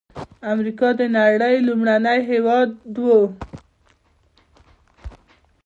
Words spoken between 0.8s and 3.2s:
د نړۍ لومړنی هېواد و.